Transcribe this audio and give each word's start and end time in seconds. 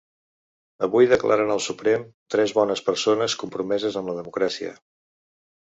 Avui 0.87 1.09
declaren 1.11 1.51
al 1.57 1.61
Suprem 1.67 2.07
tres 2.37 2.55
bones 2.61 2.83
persones, 2.89 3.39
compromeses 3.45 4.03
amb 4.03 4.13
la 4.13 4.21
democràcia. 4.23 4.77